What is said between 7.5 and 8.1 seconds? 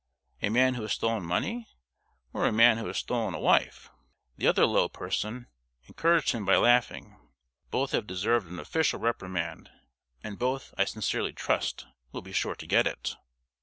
Both have